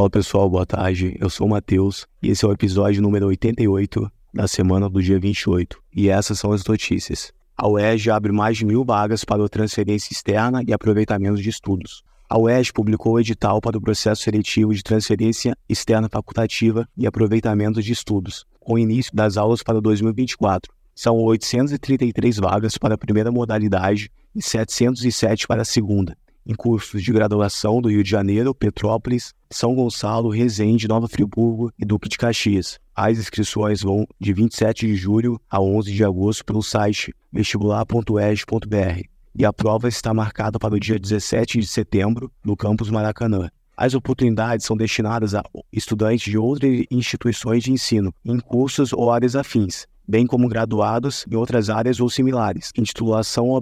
[0.00, 1.14] Fala pessoal, boa tarde.
[1.20, 5.20] Eu sou o Matheus e esse é o episódio número 88 da semana do dia
[5.20, 5.78] 28.
[5.94, 7.34] E essas são as notícias.
[7.54, 12.02] A UERJ abre mais de mil vagas para transferência externa e aproveitamento de estudos.
[12.30, 17.82] A UERJ publicou o edital para o processo seletivo de transferência externa facultativa e aproveitamento
[17.82, 20.72] de estudos, com início das aulas para 2024.
[20.94, 27.12] São 833 vagas para a primeira modalidade e 707 para a segunda, em cursos de
[27.12, 32.78] graduação do Rio de Janeiro, Petrópolis, São Gonçalo, Resende, Nova Friburgo e Duque de Caxias.
[32.94, 39.02] As inscrições vão de 27 de julho a 11 de agosto pelo site vestibular.eg.br
[39.34, 43.50] e a prova está marcada para o dia 17 de setembro no campus Maracanã.
[43.76, 45.42] As oportunidades são destinadas a
[45.72, 51.34] estudantes de outras instituições de ensino, em cursos ou áreas afins, bem como graduados em
[51.34, 53.60] outras áreas ou similares, em titulação ou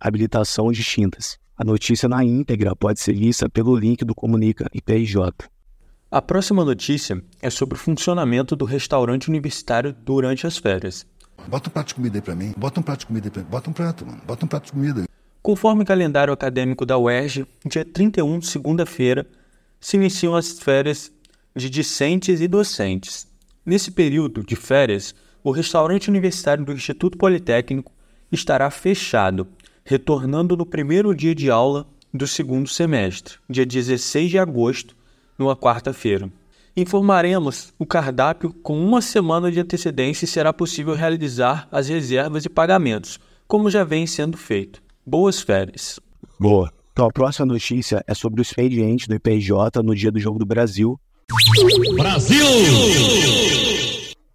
[0.00, 1.38] habilitação distintas.
[1.56, 5.32] A notícia na íntegra pode ser vista pelo link do Comunica IPJ.
[6.10, 11.06] A próxima notícia é sobre o funcionamento do restaurante universitário durante as férias.
[11.46, 12.54] Bota um prato de comida aí pra mim.
[12.56, 13.48] Bota um prato de comida aí pra mim.
[13.50, 14.20] Bota um prato, mano.
[14.26, 15.04] Bota um prato de comida.
[15.42, 19.26] Conforme o calendário acadêmico da UERJ, dia 31, segunda-feira,
[19.78, 21.12] se iniciam as férias
[21.54, 23.26] de discentes e docentes.
[23.64, 25.14] Nesse período de férias,
[25.44, 27.92] o restaurante universitário do Instituto Politécnico
[28.30, 29.46] estará fechado,
[29.84, 34.96] retornando no primeiro dia de aula do segundo semestre, dia 16 de agosto,
[35.38, 36.30] numa quarta-feira.
[36.76, 42.48] Informaremos o cardápio com uma semana de antecedência e será possível realizar as reservas e
[42.48, 44.82] pagamentos, como já vem sendo feito.
[45.04, 46.00] Boas férias.
[46.38, 46.72] Boa.
[46.92, 50.46] Então, a próxima notícia é sobre o expediente do IPJ no dia do Jogo do
[50.46, 50.98] Brasil.
[51.96, 52.46] Brasil!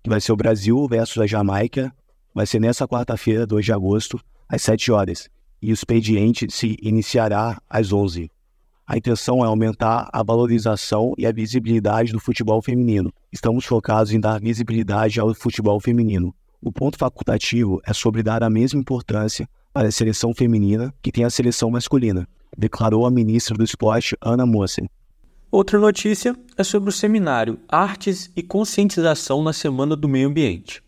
[0.08, 1.94] que vai ser o Brasil versus a Jamaica.
[2.34, 4.18] Vai ser nessa quarta-feira, 2 de agosto,
[4.48, 5.28] às 7 horas.
[5.62, 8.30] E o expediente se iniciará às 11.
[8.86, 13.12] A intenção é aumentar a valorização e a visibilidade do futebol feminino.
[13.34, 16.34] Estamos focados em dar visibilidade ao futebol feminino.
[16.62, 21.24] O ponto facultativo é sobre dar a mesma importância para a seleção feminina que tem
[21.24, 22.28] a seleção masculina,
[22.58, 24.90] declarou a ministra do Esporte, Ana Mossen.
[25.52, 30.82] Outra notícia é sobre o seminário Artes e Conscientização na Semana do Meio Ambiente.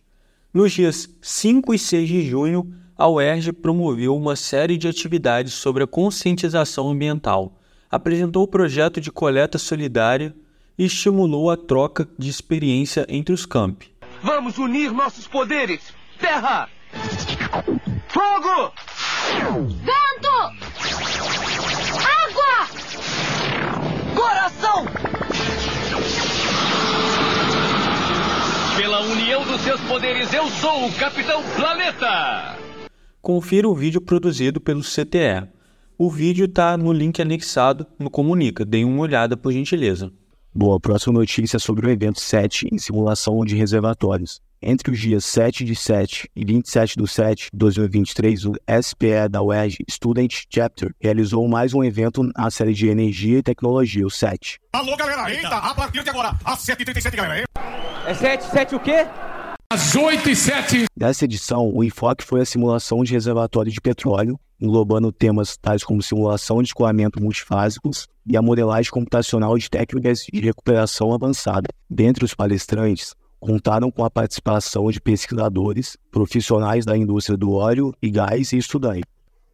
[0.53, 5.81] Nos dias 5 e 6 de junho, a UERJ promoveu uma série de atividades sobre
[5.81, 7.57] a conscientização ambiental,
[7.89, 10.35] apresentou o projeto de coleta solidária
[10.77, 13.89] e estimulou a troca de experiência entre os campi.
[14.21, 15.93] Vamos unir nossos poderes!
[16.19, 16.67] Terra!
[18.09, 18.73] Fogo!
[19.69, 20.19] Vento!
[24.13, 24.85] coração!
[28.75, 32.58] Pela união dos seus poderes, eu sou o Capitão Planeta!
[33.21, 35.49] Confira o vídeo produzido pelo CTE.
[35.97, 38.63] O vídeo está no link anexado no Comunica.
[38.63, 40.09] Deem uma olhada, por gentileza.
[40.55, 44.41] Boa, próxima notícia é sobre o evento 7 em simulação de reservatórios.
[44.61, 49.41] Entre os dias 7 de 7 e 27 de 7 de 2023, o SPE da
[49.41, 54.59] UERJ Student Chapter realizou mais um evento na série de Energia e Tecnologia, o 7.
[54.73, 57.45] Alô, galera, eita, a partir de agora, às 7h37, galera.
[58.07, 59.05] É 7, 7 o quê?
[59.71, 60.85] Às 8 e 7.
[60.97, 66.01] Nessa edição, o enfoque foi a simulação de reservatório de petróleo, englobando temas tais como
[66.01, 71.69] simulação de escoamento multifásicos e a modelagem computacional de técnicas de recuperação avançada.
[71.87, 78.09] Dentre os palestrantes, contaram com a participação de pesquisadores, profissionais da indústria do óleo e
[78.09, 79.03] gás e estudantes.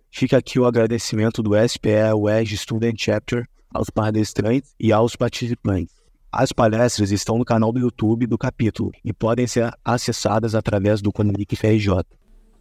[0.09, 6.04] Fica aqui o agradecimento do SPE WEG Student Chapter aos palestrantes e aos participantes.
[6.37, 11.09] As palestras estão no canal do YouTube do capítulo e podem ser acessadas através do
[11.09, 12.03] Comunique FRJ.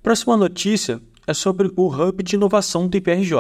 [0.01, 3.35] Próxima notícia é sobre o Hub de Inovação do IPRJ.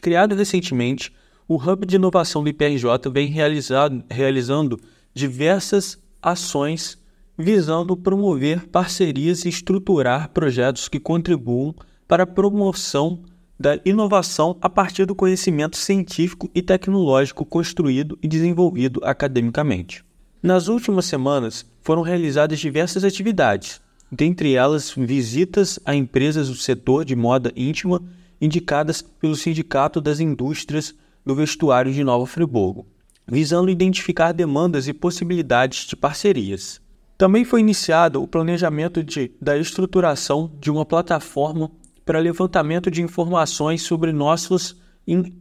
[0.00, 1.14] Criado recentemente,
[1.46, 4.76] o Hub de Inovação do IPRJ vem realizando
[5.14, 6.98] diversas ações
[7.38, 11.76] visando promover parcerias e estruturar projetos que contribuam
[12.08, 13.22] para a promoção
[13.60, 20.02] da inovação a partir do conhecimento científico e tecnológico construído e desenvolvido academicamente.
[20.42, 23.78] Nas últimas semanas, foram realizadas diversas atividades,
[24.10, 28.02] dentre elas visitas a empresas do setor de moda íntima
[28.40, 32.86] indicadas pelo Sindicato das Indústrias do Vestuário de Nova Friburgo,
[33.28, 36.80] visando identificar demandas e possibilidades de parcerias.
[37.18, 41.70] Também foi iniciado o planejamento de, da estruturação de uma plataforma
[42.10, 44.76] para levantamento de informações sobre nossos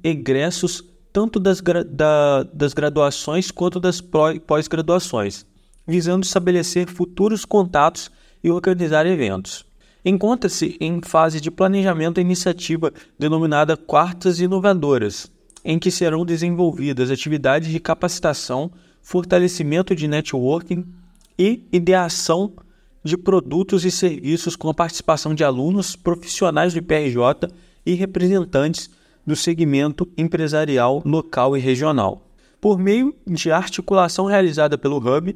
[0.03, 3.99] egressos, tanto das, gra da, das graduações quanto das
[4.45, 5.47] pós-graduações,
[5.87, 8.11] visando estabelecer futuros contatos
[8.43, 9.65] e organizar eventos.
[10.05, 15.31] Encontra-se em fase de planejamento a iniciativa denominada Quartas Inovadoras,
[15.65, 18.69] em que serão desenvolvidas atividades de capacitação
[19.01, 20.85] fortalecimento de networking
[21.35, 22.53] e ideação
[23.03, 27.49] de produtos e serviços com a participação de alunos, profissionais do IPRJ
[27.85, 28.89] e representantes
[29.25, 32.27] do segmento empresarial local e regional.
[32.59, 35.35] Por meio de articulação realizada pelo Hub,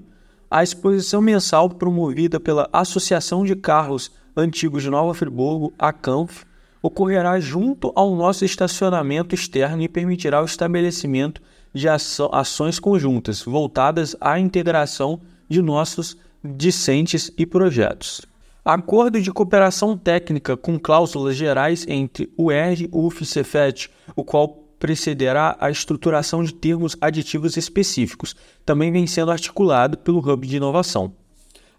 [0.51, 6.43] a exposição mensal promovida pela Associação de Carros Antigos de Nova Friburgo, a CANF,
[6.81, 11.41] ocorrerá junto ao nosso estacionamento externo e permitirá o estabelecimento
[11.73, 18.21] de ações conjuntas voltadas à integração de nossos discentes e projetos.
[18.65, 22.49] Acordo de cooperação técnica com cláusulas gerais entre o
[22.91, 28.35] UF e Cefet, o qual precederá a estruturação de termos aditivos específicos,
[28.65, 31.13] também vem sendo articulado pelo Hub de Inovação.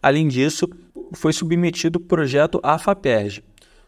[0.02, 0.69] Além disso,
[1.12, 3.43] foi submetido o projeto AFAPERG,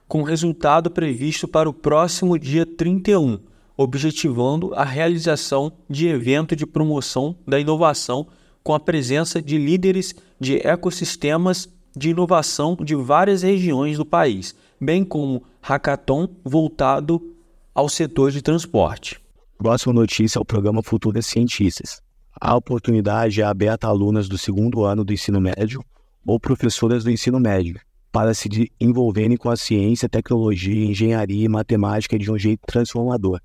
[0.06, 3.38] com resultado previsto para o próximo dia 31,
[3.76, 8.26] objetivando a realização de evento de promoção da inovação
[8.66, 15.04] com a presença de líderes de ecossistemas de inovação de várias regiões do país, bem
[15.04, 17.32] como hackathon voltado
[17.72, 19.20] ao setor de transporte.
[19.56, 22.02] Próxima notícia é o programa Futuras Cientistas.
[22.40, 25.80] A oportunidade é aberta a alunas do segundo ano do ensino médio
[26.26, 27.78] ou professoras do ensino médio
[28.10, 28.48] para se
[28.80, 33.40] envolverem com a ciência, tecnologia, engenharia e matemática de um jeito transformador.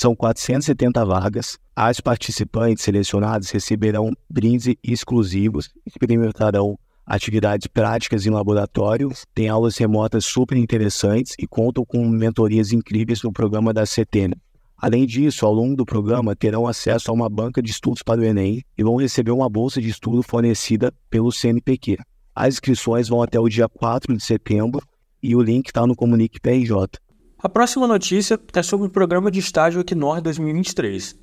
[0.00, 1.58] São 470 vagas.
[1.76, 10.56] As participantes selecionadas receberão brindes exclusivos, experimentarão atividades práticas em laboratório, têm aulas remotas super
[10.56, 14.38] interessantes e contam com mentorias incríveis no programa da CETENA.
[14.78, 18.24] Além disso, ao longo do programa, terão acesso a uma banca de estudos para o
[18.24, 21.98] Enem e vão receber uma bolsa de estudo fornecida pelo CNPq.
[22.34, 24.80] As inscrições vão até o dia 4 de setembro
[25.22, 26.98] e o link está no Comunique PRJ.
[27.42, 31.16] A próxima notícia é sobre o programa de estágio Equinor 2023.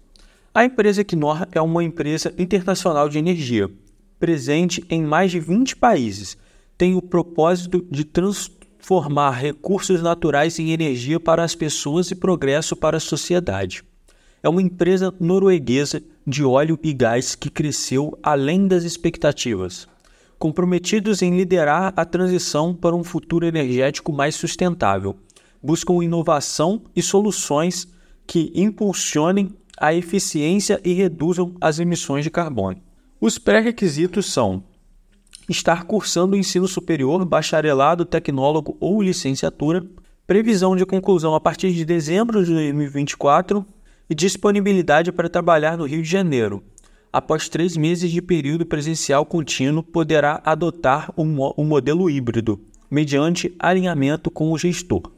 [0.51, 3.69] A empresa Equinor é uma empresa internacional de energia,
[4.19, 6.35] presente em mais de 20 países.
[6.75, 12.97] Tem o propósito de transformar recursos naturais em energia para as pessoas e progresso para
[12.97, 13.83] a sociedade.
[14.41, 19.87] É uma empresa norueguesa de óleo e gás que cresceu além das expectativas
[20.39, 25.17] comprometidos em liderar a transição para um futuro energético mais sustentável.
[25.67, 27.89] Buscam inovação e soluções
[28.25, 32.77] que impulsionem a eficiência e reduzam as emissões de carbono.
[33.19, 34.63] Os pré-requisitos são
[35.49, 39.85] estar cursando o ensino superior, bacharelado, tecnólogo ou licenciatura,
[40.25, 43.65] previsão de conclusão a partir de dezembro de 2024
[44.09, 46.63] e disponibilidade para trabalhar no Rio de Janeiro,
[47.11, 52.57] após três meses de período presencial contínuo, poderá adotar o um, um modelo híbrido,
[52.89, 55.16] mediante alinhamento com o gestor.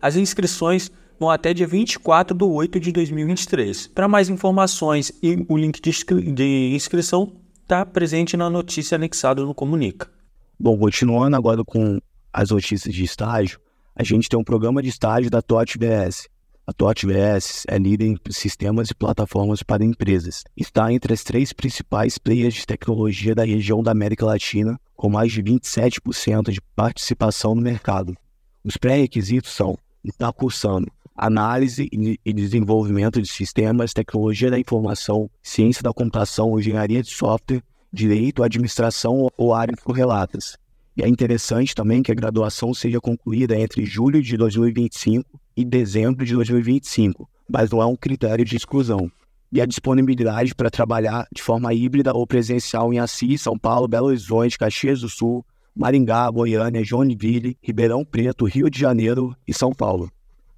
[0.00, 3.88] As inscrições vão até dia 24 de 8 de 2023.
[3.88, 9.54] Para mais informações e o link de, de inscrição está presente na notícia anexada no
[9.54, 10.10] Comunica.
[10.58, 11.98] Bom, continuando agora com
[12.32, 13.60] as notícias de estágio,
[13.94, 16.28] a gente tem um programa de estágio da TOT BS,
[16.68, 20.44] a TOTVS é líder em sistemas e plataformas para empresas.
[20.54, 25.32] Está entre as três principais players de tecnologia da região da América Latina, com mais
[25.32, 28.14] de 27% de participação no mercado.
[28.62, 35.92] Os pré-requisitos são estar cursando análise e desenvolvimento de sistemas, tecnologia da informação, ciência da
[35.92, 37.60] computação, engenharia de software,
[37.92, 40.56] direito, administração ou áreas correlatas.
[40.96, 46.24] E é interessante também que a graduação seja concluída entre julho de 2025 e dezembro
[46.24, 49.10] de 2025, mas não é um critério de exclusão.
[49.50, 54.08] E a disponibilidade para trabalhar de forma híbrida ou presencial em Assis, São Paulo, Belo
[54.08, 55.44] Horizonte, Caxias do Sul,
[55.78, 60.10] Maringá, Goiânia, Joinville, Ribeirão Preto, Rio de Janeiro e São Paulo.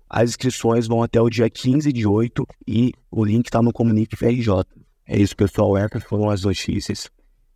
[0.09, 4.17] As inscrições vão até o dia 15 de 8 e o link está no Comunique
[4.17, 4.65] FRJ.
[5.07, 5.77] É isso, pessoal.
[5.77, 7.11] Essas foram as notícias.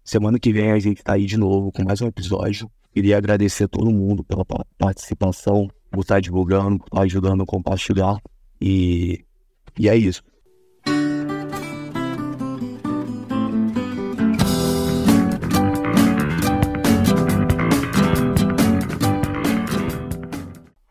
[0.04, 2.71] Semana que vem a gente está aí de novo com mais um episódio.
[2.92, 4.44] Queria agradecer a todo mundo pela
[4.76, 8.18] participação, por estar divulgando, por estar ajudando a compartilhar.
[8.61, 9.25] E,
[9.78, 10.23] e é isso.